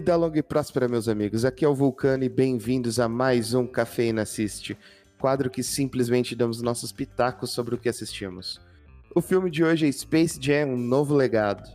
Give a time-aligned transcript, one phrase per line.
[0.00, 1.44] Vida longa e próspera, meus amigos.
[1.44, 4.74] Aqui é o Vulcano e bem-vindos a mais um Cafeína Assiste,
[5.18, 8.58] quadro que simplesmente damos nossos pitacos sobre o que assistimos.
[9.14, 11.68] O filme de hoje é Space Jam, um novo legado.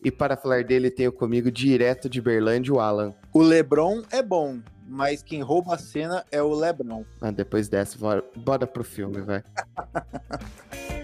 [0.00, 3.12] E para falar dele, tenho comigo direto de Berlândia o Alan.
[3.32, 7.04] O Lebron é bom, mas quem rouba a cena é o Lebron.
[7.20, 9.42] Ah, depois dessa, bora, bora pro filme, vai.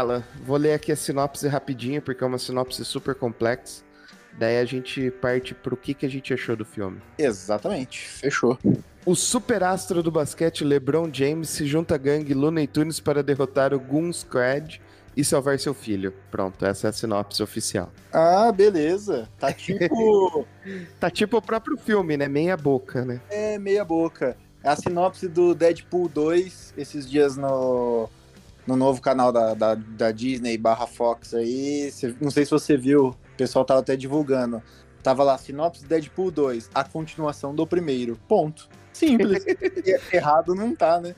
[0.00, 0.24] Alan.
[0.44, 3.82] Vou ler aqui a sinopse rapidinho, porque é uma sinopse super complexa.
[4.38, 7.00] Daí a gente parte pro que, que a gente achou do filme.
[7.18, 8.58] Exatamente, fechou.
[9.04, 13.80] O superastro do basquete LeBron James se junta à gangue Looney Tunes para derrotar o
[13.80, 14.80] Goon Squad
[15.16, 16.14] e salvar seu filho.
[16.30, 17.90] Pronto, essa é a sinopse oficial.
[18.12, 19.28] Ah, beleza.
[19.38, 20.46] Tá tipo.
[20.98, 22.28] tá tipo o próprio filme, né?
[22.28, 23.20] Meia boca, né?
[23.28, 24.36] É, meia boca.
[24.62, 28.08] É a sinopse do Deadpool 2, esses dias no
[28.66, 31.90] no novo canal da, da, da Disney barra Fox aí.
[31.90, 34.62] Cê, não sei se você viu, o pessoal tava até divulgando.
[35.02, 38.18] Tava lá, sinopse Deadpool 2, a continuação do primeiro.
[38.28, 38.68] Ponto.
[38.92, 39.44] Simples.
[40.12, 41.14] errado não tá, né?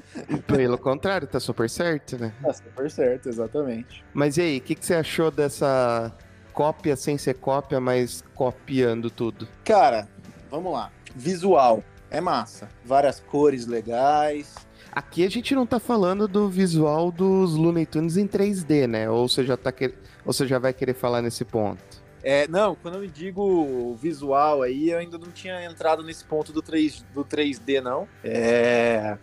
[0.46, 2.32] Pelo contrário, tá super certo, né?
[2.40, 4.04] Tá super certo, exatamente.
[4.14, 6.12] Mas e aí, o que, que você achou dessa
[6.52, 9.48] cópia sem ser cópia, mas copiando tudo?
[9.64, 10.06] Cara,
[10.50, 10.92] vamos lá.
[11.16, 11.82] Visual.
[12.12, 12.68] É massa.
[12.84, 14.54] Várias cores legais.
[14.92, 19.08] Aqui a gente não tá falando do visual dos Looney Tunes em 3D, né?
[19.08, 19.94] Ou você já, tá que...
[20.22, 21.82] Ou você já vai querer falar nesse ponto?
[22.22, 26.60] É, não, quando eu digo visual aí, eu ainda não tinha entrado nesse ponto do,
[26.60, 28.06] 3, do 3D, não.
[28.22, 29.16] É.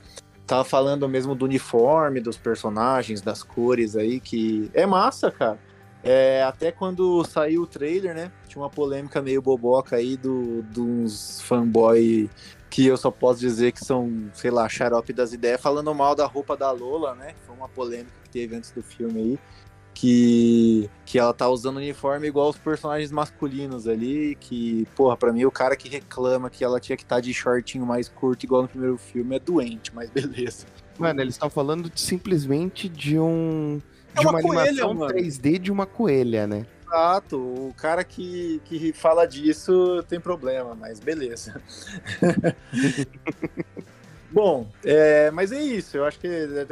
[0.48, 5.59] Tava falando mesmo do uniforme, dos personagens, das cores aí, que é massa, cara.
[6.03, 8.31] É, até quando saiu o trailer, né?
[8.47, 12.30] Tinha uma polêmica meio boboca aí do, dos fanboy
[12.69, 16.25] que eu só posso dizer que são, sei lá, xarope das ideias, falando mal da
[16.25, 17.33] roupa da Lola, né?
[17.45, 19.39] Foi uma polêmica que teve antes do filme aí.
[19.91, 24.35] Que, que ela tá usando uniforme igual os personagens masculinos ali.
[24.40, 27.34] Que, porra, pra mim, o cara que reclama que ela tinha que estar tá de
[27.34, 30.66] shortinho mais curto, igual no primeiro filme, é doente, mas beleza.
[30.97, 33.81] Mano, eles estão falando de, simplesmente de um.
[34.16, 35.14] É de uma, uma coelha, animação mano.
[35.14, 36.66] 3D de uma coelha, né?
[36.86, 41.62] Exato, o cara que, que fala disso tem problema, mas beleza.
[44.31, 45.98] Bom, é, mas é isso.
[45.98, 46.28] Eu acho que,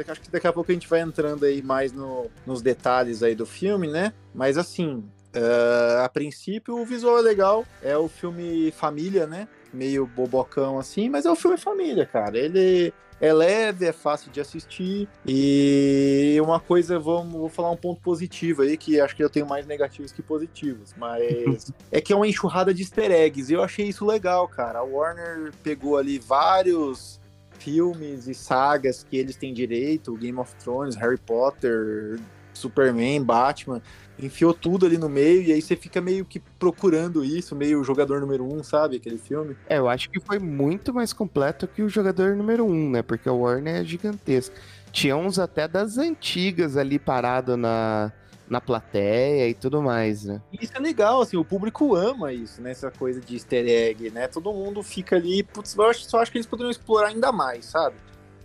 [0.08, 3.34] acho que daqui a pouco a gente vai entrando aí mais no, nos detalhes aí
[3.34, 4.12] do filme, né?
[4.32, 5.04] Mas assim,
[5.34, 7.64] uh, a princípio o visual é legal.
[7.82, 9.48] É o filme família, né?
[9.72, 12.38] Meio bobocão assim, mas é o filme família, cara.
[12.38, 15.08] Ele é leve, é fácil de assistir.
[15.26, 19.46] E uma coisa, vamos, vou falar um ponto positivo aí, que acho que eu tenho
[19.46, 23.50] mais negativos que positivos, mas é que é uma enxurrada de easter eggs.
[23.50, 24.80] E eu achei isso legal, cara.
[24.80, 27.20] A Warner pegou ali vários
[27.58, 32.18] filmes e sagas que eles têm direito, Game of Thrones, Harry Potter,
[32.58, 33.80] Superman, Batman,
[34.18, 38.20] enfiou tudo ali no meio e aí você fica meio que procurando isso, meio jogador
[38.20, 38.96] número um, sabe?
[38.96, 39.56] Aquele filme.
[39.68, 43.02] É, eu acho que foi muito mais completo que o jogador número um, né?
[43.02, 44.54] Porque o Warner é gigantesco.
[44.90, 48.12] Tinha uns até das antigas ali parado na,
[48.48, 50.40] na plateia e tudo mais, né?
[50.60, 52.70] Isso é legal, assim, o público ama isso, né?
[52.70, 54.26] Essa coisa de easter egg, né?
[54.26, 57.66] Todo mundo fica ali, putz, eu acho, só acho que eles poderiam explorar ainda mais,
[57.66, 57.96] sabe?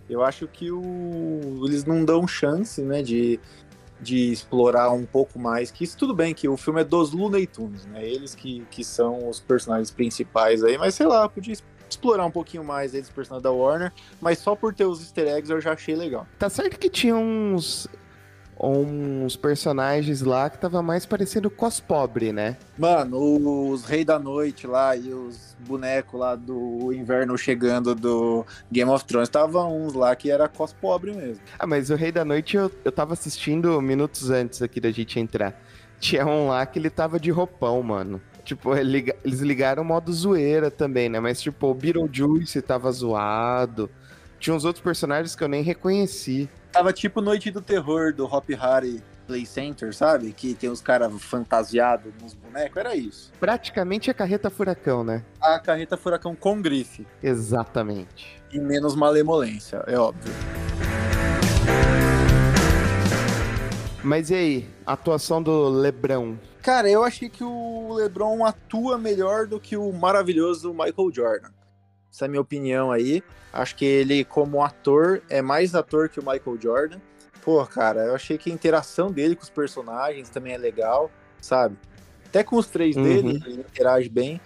[0.08, 1.62] Eu acho que o...
[1.64, 3.40] eles não dão chance, né, de
[4.04, 7.46] de explorar um pouco mais, que isso tudo bem, que o filme é dos Looney
[7.46, 8.06] Tunes, né?
[8.06, 11.56] Eles que, que são os personagens principais aí, mas sei lá, podia
[11.88, 15.26] explorar um pouquinho mais aí dos personagens da Warner, mas só por ter os easter
[15.26, 16.26] eggs eu já achei legal.
[16.38, 17.88] Tá certo que tinha uns
[18.58, 22.56] uns personagens lá que tava mais parecendo cos pobre, né?
[22.78, 28.90] Mano, os Rei da Noite lá e os bonecos lá do inverno chegando do Game
[28.90, 31.42] of Thrones, tava uns lá que era cos pobre mesmo.
[31.58, 35.18] Ah, mas o Rei da Noite eu, eu tava assistindo minutos antes aqui da gente
[35.18, 35.60] entrar.
[35.98, 38.20] Tinha um lá que ele tava de roupão, mano.
[38.44, 41.18] Tipo, eles ligaram o modo zoeira também, né?
[41.18, 43.88] Mas, tipo, o Beetlejuice tava zoado.
[44.38, 46.48] Tinha uns outros personagens que eu nem reconheci.
[46.74, 50.32] Tava tipo Noite do Terror do Hop Harry Play Center, sabe?
[50.32, 53.32] Que tem os caras fantasiados nos bonecos, era isso.
[53.38, 55.24] Praticamente a carreta furacão, né?
[55.40, 57.06] A carreta furacão com grife.
[57.22, 58.42] Exatamente.
[58.52, 60.32] E menos malemolência, é óbvio.
[64.02, 66.36] Mas e aí, atuação do Lebrão?
[66.60, 71.50] Cara, eu achei que o Lebron atua melhor do que o maravilhoso Michael Jordan.
[72.14, 73.24] Essa é a minha opinião aí.
[73.52, 77.00] Acho que ele, como ator, é mais ator que o Michael Jordan.
[77.42, 81.76] Pô, cara, eu achei que a interação dele com os personagens também é legal, sabe?
[82.26, 83.02] Até com os três uhum.
[83.02, 84.40] dele, ele interage bem.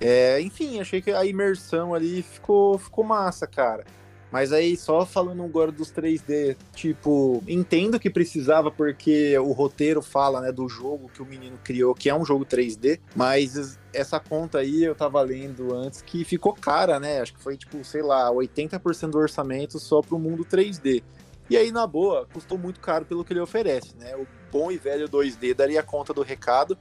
[0.00, 3.84] É, enfim, achei que a imersão ali ficou, ficou massa, cara.
[4.32, 10.40] Mas aí, só falando agora dos 3D, tipo, entendo que precisava porque o roteiro fala,
[10.40, 14.60] né, do jogo que o menino criou, que é um jogo 3D, mas essa conta
[14.60, 17.20] aí eu tava lendo antes que ficou cara, né?
[17.20, 21.02] Acho que foi, tipo, sei lá, 80% do orçamento só pro mundo 3D.
[21.50, 24.16] E aí, na boa, custou muito caro pelo que ele oferece, né?
[24.16, 26.78] O bom e velho 2D daria conta do recado,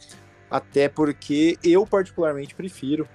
[0.50, 3.06] até porque eu particularmente prefiro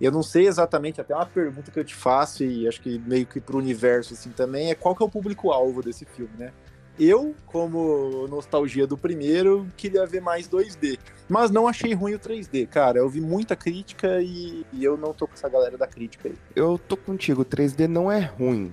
[0.00, 3.26] eu não sei exatamente, até uma pergunta que eu te faço, e acho que meio
[3.26, 6.52] que pro universo assim também, é qual que é o público-alvo desse filme, né?
[6.98, 10.98] Eu, como nostalgia do primeiro, queria ver mais 2D.
[11.28, 12.98] Mas não achei ruim o 3D, cara.
[12.98, 16.34] Eu vi muita crítica e, e eu não tô com essa galera da crítica aí.
[16.54, 18.72] Eu tô contigo, o 3D não é ruim.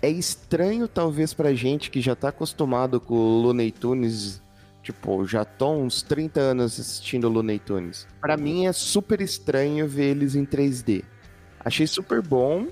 [0.00, 4.40] É estranho, talvez, pra gente que já tá acostumado com o Looney Tunes
[4.88, 8.06] Tipo, já tô uns 30 anos assistindo Looney Tunes.
[8.22, 11.04] Pra mim é super estranho ver eles em 3D.
[11.60, 12.68] Achei super bom.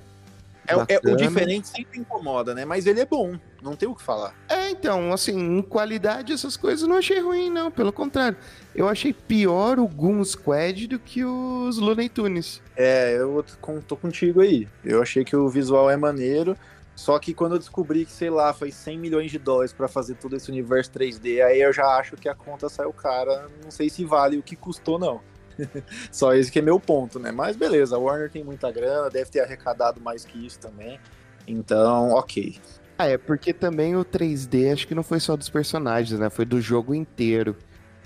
[0.67, 2.65] É, é, o diferente sempre incomoda, né?
[2.65, 4.35] Mas ele é bom, não tem o que falar.
[4.49, 7.71] É, então, assim, em qualidade essas coisas não achei ruim, não.
[7.71, 8.39] Pelo contrário,
[8.75, 12.63] eu achei pior o Goon Squad do que os Looney Tunes.
[12.75, 13.45] É, eu
[13.87, 14.67] tô contigo aí.
[14.83, 16.57] Eu achei que o visual é maneiro.
[16.96, 20.14] Só que quando eu descobri que, sei lá, foi 100 milhões de dólares para fazer
[20.14, 23.48] todo esse universo 3D, aí eu já acho que a conta saiu cara.
[23.62, 25.20] Não sei se vale o que custou, não.
[26.10, 27.31] Só esse que é meu ponto, né?
[27.31, 30.98] Mas beleza, a Warner tem muita grana, deve ter arrecadado mais que isso também.
[31.46, 32.58] Então, ok.
[32.98, 36.31] Ah, é porque também o 3D acho que não foi só dos personagens, né?
[36.31, 37.54] Foi do jogo inteiro.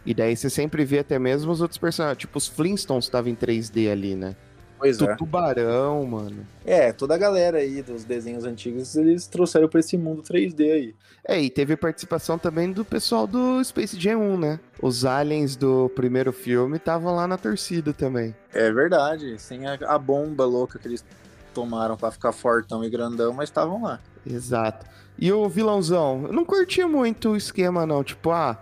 [0.04, 2.18] E daí você sempre vê até mesmo os outros personagens.
[2.18, 4.34] Tipo, os Flintstones estavam em 3D ali, né?
[4.80, 5.14] Pois do é.
[5.14, 6.46] tubarão, mano.
[6.64, 10.94] É, toda a galera aí dos desenhos antigos, eles trouxeram pra esse mundo 3D aí.
[11.22, 14.60] É, e teve participação também do pessoal do Space Jam 1, né?
[14.80, 18.34] Os aliens do primeiro filme estavam lá na torcida também.
[18.54, 21.04] É verdade, sem a, a bomba louca que eles
[21.52, 24.00] tomaram para ficar fortão e grandão, mas estavam lá.
[24.26, 24.86] Exato.
[25.18, 28.58] E o vilãozão, eu não curti muito o esquema não, tipo, ah,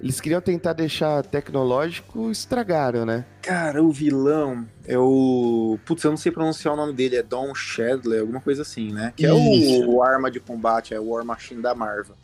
[0.00, 3.24] eles queriam tentar deixar tecnológico, estragaram, né?
[3.40, 5.78] Cara, o vilão é o.
[5.84, 9.12] Putz, eu não sei pronunciar o nome dele, é Don Shadley, alguma coisa assim, né?
[9.16, 12.14] Que é o, o arma de combate, é o War Machine da Marvel.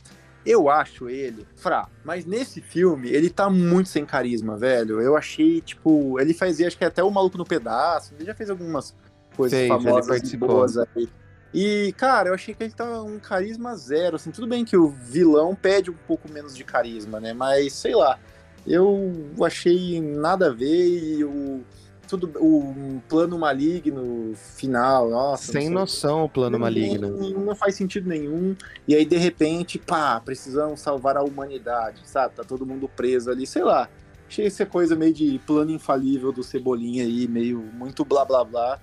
[0.45, 5.01] Eu acho ele fraco, mas nesse filme ele tá muito sem carisma, velho.
[5.01, 8.51] Eu achei, tipo, ele fazia, acho que até o Maluco no Pedaço, ele já fez
[8.51, 8.95] algumas
[9.37, 11.09] coisas fez, famosas e boas aí.
[11.55, 14.89] E, cara, eu achei que ele tá um carisma zero, assim, tudo bem que o
[14.89, 18.19] vilão pede um pouco menos de carisma, né, mas, sei lá,
[18.67, 19.13] eu
[19.43, 21.61] achei nada a ver e o,
[22.09, 25.53] tudo, o plano maligno final, nossa...
[25.53, 27.11] Sem noção o plano não, maligno.
[27.19, 28.57] Não, não faz sentido nenhum,
[28.89, 33.47] e aí, de repente, pá, precisamos salvar a humanidade, sabe, tá todo mundo preso ali,
[33.47, 33.91] sei lá,
[34.27, 38.81] achei essa coisa meio de plano infalível do Cebolinha aí, meio muito blá blá blá,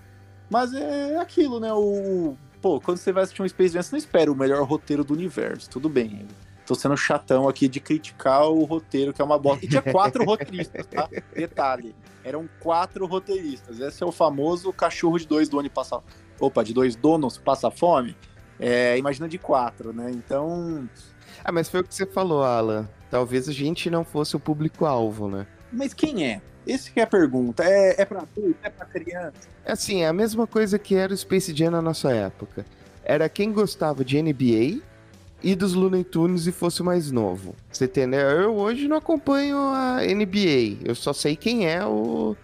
[0.51, 3.97] mas é aquilo, né, o pô, quando você vai assistir um Space Jam, você não
[3.97, 5.69] espera o melhor roteiro do universo.
[5.69, 6.27] Tudo bem.
[6.65, 9.65] Tô sendo chatão aqui de criticar o roteiro, que é uma bosta.
[9.65, 11.09] E tinha quatro roteiristas, tá?
[11.33, 11.95] Detalhe.
[12.23, 13.79] Eram quatro roteiristas.
[13.79, 16.01] Esse é o famoso cachorro de dois donos passa.
[16.39, 18.15] Opa, de dois donos passa fome.
[18.59, 20.11] É, imagina de quatro, né?
[20.11, 20.87] Então.
[21.43, 22.87] Ah, mas foi o que você falou, Alan.
[23.09, 25.47] Talvez a gente não fosse o público-alvo, né?
[25.71, 26.41] Mas quem é?
[26.69, 27.63] Esse que é a pergunta.
[27.63, 28.55] É, é pra adulto?
[28.61, 29.33] É pra criança?
[29.65, 32.65] É assim, é a mesma coisa que era o Space Jam na nossa época.
[33.03, 34.81] Era quem gostava de NBA
[35.41, 37.55] e dos Looney Tunes e fosse mais novo.
[37.71, 38.19] Você entendeu?
[38.19, 40.85] Eu hoje não acompanho a NBA.
[40.85, 42.35] Eu só sei quem é o,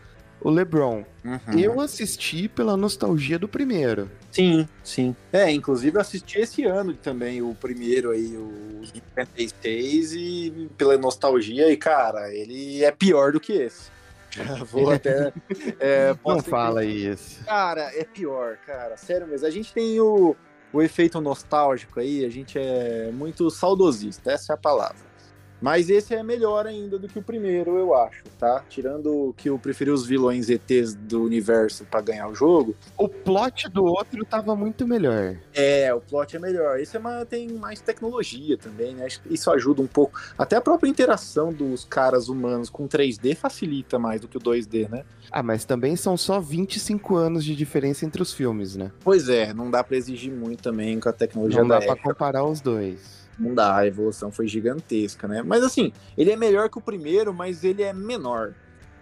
[0.42, 1.04] o LeBron.
[1.24, 1.60] Uhum.
[1.60, 4.10] Eu assisti pela nostalgia do primeiro.
[4.32, 5.16] Sim, sim.
[5.32, 11.72] É, inclusive eu assisti esse ano também o primeiro aí, o 56, e pela nostalgia,
[11.72, 13.95] e cara, ele é pior do que esse.
[14.72, 15.34] Vou até.
[15.80, 16.88] É, Não fala que...
[16.88, 17.44] isso.
[17.46, 18.98] Cara, é pior, cara.
[18.98, 19.48] Sério mesmo.
[19.48, 20.36] A gente tem o,
[20.74, 25.15] o efeito nostálgico aí, a gente é muito saudosista, essa é a palavra.
[25.62, 28.64] Mas esse é melhor ainda do que o primeiro, eu acho, tá?
[28.70, 32.76] Tirando que eu preferi os vilões ETs do universo para ganhar o jogo.
[32.98, 35.38] O plot do outro tava muito melhor.
[35.54, 36.80] É, o plot é melhor.
[36.80, 39.08] Esse é uma, tem mais tecnologia também, né?
[39.30, 40.20] Isso ajuda um pouco.
[40.38, 44.90] Até a própria interação dos caras humanos com 3D facilita mais do que o 2D,
[44.90, 45.04] né?
[45.32, 48.92] Ah, mas também são só 25 anos de diferença entre os filmes, né?
[49.04, 52.44] Pois é, não dá para exigir muito também com a tecnologia Não dá para comparar
[52.44, 55.42] os dois não dá, a evolução foi gigantesca, né?
[55.42, 58.54] Mas assim, ele é melhor que o primeiro, mas ele é menor.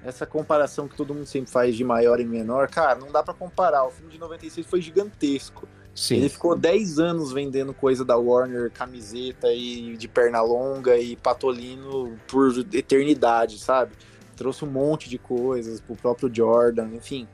[0.04, 3.34] Essa comparação que todo mundo sempre faz de maior e menor, cara, não dá para
[3.34, 3.86] comparar.
[3.86, 5.68] O filme de 96 foi gigantesco.
[5.96, 6.18] Sim.
[6.18, 12.18] Ele ficou 10 anos vendendo coisa da Warner, camiseta e de perna longa e patolino
[12.28, 13.94] por eternidade, sabe?
[14.36, 17.28] Trouxe um monte de coisas pro próprio Jordan, enfim.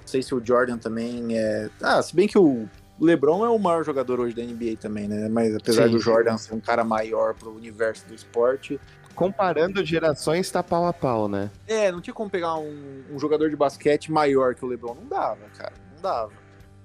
[0.00, 1.70] Não sei se o Jordan também é.
[1.80, 2.68] Ah, se bem que o
[2.98, 5.28] O LeBron é o maior jogador hoje da NBA também, né?
[5.28, 5.92] Mas apesar Sim.
[5.92, 8.78] do Jordan ser um cara maior pro universo do esporte,
[9.14, 11.50] comparando gerações, tá pau a pau, né?
[11.66, 14.94] É, não tinha como pegar um, um, jogador de basquete maior que o LeBron.
[14.94, 15.72] Não dava, cara.
[15.94, 16.32] Não dava.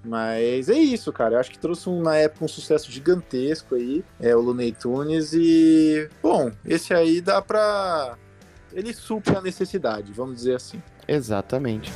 [0.04, 1.34] Mas é isso, cara.
[1.34, 5.32] Eu acho que trouxe um, na época um sucesso gigantesco aí, é o Looney Tunes
[5.32, 8.16] e bom, esse aí dá pra
[8.72, 10.80] ele supre a necessidade, vamos dizer assim.
[11.06, 11.92] Exatamente.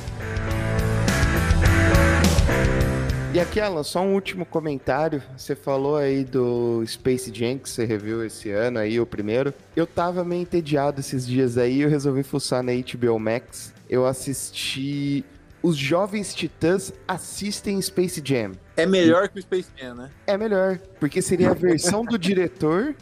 [3.33, 5.19] E aqui, Alan, só um último comentário.
[5.35, 9.51] Você falou aí do Space Jam que você reviu esse ano aí, o primeiro.
[9.75, 13.73] Eu tava meio entediado esses dias aí, eu resolvi fuçar na HBO Max.
[13.89, 15.25] Eu assisti
[15.63, 18.51] Os Jovens Titãs Assistem Space Jam.
[18.77, 20.11] É melhor que o Space Jam, né?
[20.27, 22.93] É melhor, porque seria a versão do diretor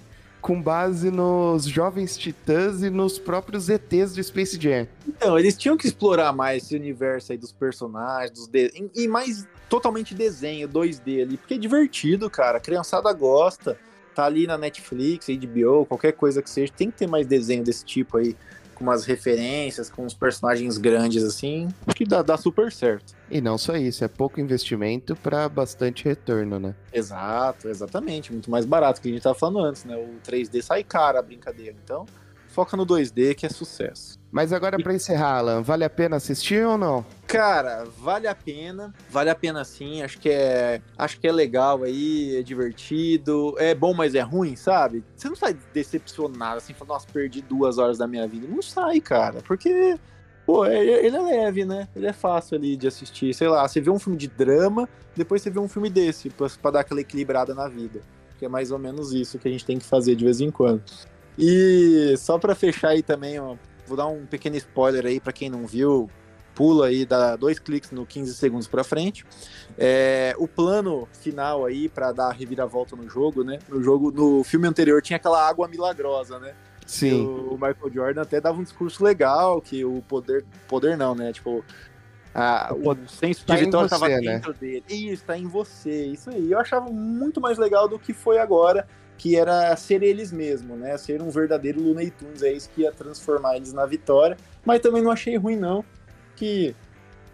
[0.41, 4.87] com base nos Jovens Titãs e nos próprios ETs do Space Jam.
[5.07, 8.71] Então, eles tinham que explorar mais esse universo aí dos personagens, dos de...
[8.95, 12.57] e mais totalmente desenho, 2D ali, porque é divertido, cara.
[12.57, 13.77] A criançada gosta.
[14.13, 17.85] Tá ali na Netflix, HBO, qualquer coisa que seja, tem que ter mais desenho desse
[17.85, 18.35] tipo aí
[18.75, 23.13] com umas referências, com uns personagens grandes assim, acho que dá, dá super certo.
[23.29, 26.75] E não só isso, é pouco investimento para bastante retorno, né?
[26.91, 28.33] Exato, exatamente.
[28.33, 29.95] Muito mais barato que a gente tava falando antes, né?
[29.95, 31.77] O 3D sai cara a brincadeira.
[31.81, 32.05] Então,
[32.51, 34.19] foca no 2D que é sucesso.
[34.31, 37.05] Mas agora para encerrar, Alan, vale a pena assistir ou não?
[37.27, 40.01] Cara, vale a pena, vale a pena sim.
[40.01, 44.55] Acho que é, acho que é legal aí, é divertido, é bom, mas é ruim,
[44.55, 45.03] sabe?
[45.15, 48.47] Você não sai decepcionado assim, falando, nossa, perdi duas horas da minha vida.
[48.47, 49.97] Não sai, cara, porque
[50.45, 51.87] pô, é, ele é leve, né?
[51.95, 53.33] Ele é fácil ali de assistir.
[53.33, 56.47] Sei lá, você vê um filme de drama, depois você vê um filme desse, pra,
[56.61, 58.01] pra dar aquela equilibrada na vida.
[58.37, 60.49] Que é mais ou menos isso que a gente tem que fazer de vez em
[60.49, 60.83] quando.
[61.37, 63.55] E só para fechar aí também, ó,
[63.87, 66.09] vou dar um pequeno spoiler aí para quem não viu,
[66.53, 69.25] pula aí, dá dois cliques no 15 segundos para frente.
[69.77, 73.59] É, o plano final aí para dar a reviravolta no jogo, né?
[73.67, 76.53] No jogo, no filme anterior tinha aquela água milagrosa, né?
[76.85, 77.25] Sim.
[77.25, 81.31] O, o Michael Jordan até dava um discurso legal que o poder, poder não, né?
[81.31, 81.63] Tipo,
[82.33, 84.19] a, o, o senso tá de vitória estava né?
[84.19, 84.83] dentro dele.
[84.89, 86.07] Isso, tá em você.
[86.07, 86.51] Isso aí.
[86.51, 88.87] Eu achava muito mais legal do que foi agora
[89.21, 90.97] que era ser eles mesmos, né?
[90.97, 94.35] Ser um verdadeiro Looney Tunes, é isso que ia transformar eles na vitória.
[94.65, 95.85] Mas também não achei ruim, não.
[96.35, 96.75] Que,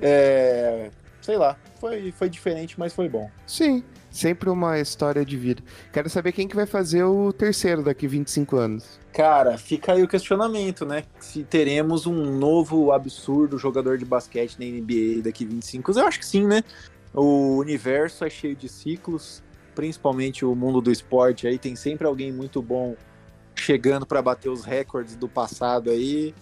[0.02, 0.92] é,
[1.22, 3.32] sei lá, foi, foi diferente, mas foi bom.
[3.46, 5.64] Sim, sempre uma história de vida.
[5.94, 9.00] Quero saber quem que vai fazer o terceiro daqui 25 anos.
[9.14, 11.06] Cara, fica aí o questionamento, né?
[11.22, 16.02] Se teremos um novo absurdo jogador de basquete na NBA daqui 25 anos.
[16.02, 16.66] Eu acho que sim, né?
[17.14, 19.42] O universo é cheio de ciclos
[19.78, 22.96] principalmente o mundo do esporte aí, tem sempre alguém muito bom
[23.54, 26.34] chegando para bater os recordes do passado aí.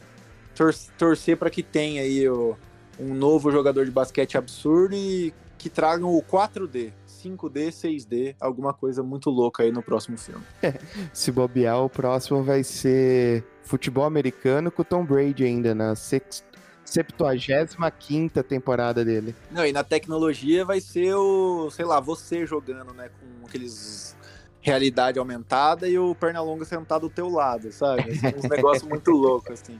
[0.55, 2.55] Tor torcer para que tenha aí o,
[2.97, 9.03] um novo jogador de basquete absurdo e que tragam o 4D, 5D, 6D, alguma coisa
[9.03, 10.45] muito louca aí no próximo filme.
[11.11, 16.54] Se bobear, o próximo vai ser futebol americano com Tom Brady ainda na sexta
[16.85, 19.35] 75 temporada dele.
[19.51, 24.15] Não, e na tecnologia vai ser o, sei lá, você jogando, né, com aqueles
[24.61, 28.01] realidade aumentada e o Pernalonga sentado do teu lado, sabe?
[28.01, 29.79] Assim, uns negócios muito loucos, assim.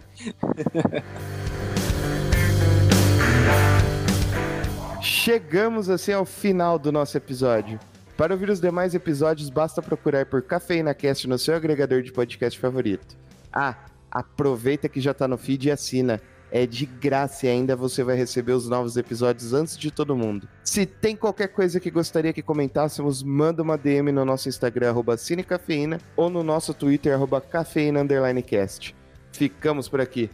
[5.01, 7.79] Chegamos assim ao final do nosso episódio.
[8.15, 12.57] Para ouvir os demais episódios, basta procurar por Cafeína Cast no seu agregador de podcast
[12.59, 13.17] favorito.
[13.51, 13.75] Ah,
[14.11, 16.21] aproveita que já está no feed e assina
[16.55, 20.47] é de graça e ainda você vai receber os novos episódios antes de todo mundo.
[20.63, 25.17] Se tem qualquer coisa que gostaria que comentássemos, manda uma DM no nosso Instagram, arroba
[25.17, 28.95] Cinecafeína, ou no nosso Twitter, arroba cafeína_cast.
[29.33, 30.29] Ficamos por aqui.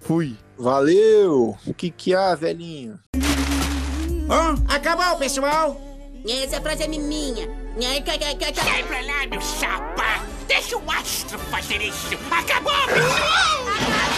[0.00, 0.34] Fui!
[0.56, 1.58] Valeu!
[1.66, 2.98] O que que há, velhinho?
[3.14, 5.78] Oh, acabou, pessoal!
[6.26, 7.46] Essa frase é minha.
[7.78, 10.24] Sai pra lá, meu chapa!
[10.48, 12.14] Deixa o astro fazer isso!
[12.30, 14.15] Acabou, pessoal!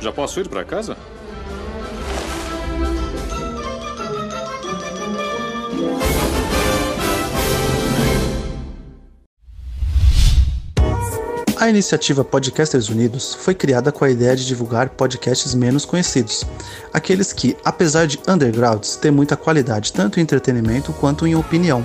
[0.00, 0.96] Já posso ir para casa?
[11.60, 16.46] A iniciativa Podcasters Unidos foi criada com a ideia de divulgar podcasts menos conhecidos,
[16.94, 21.84] aqueles que, apesar de undergrounds, têm muita qualidade tanto em entretenimento quanto em opinião,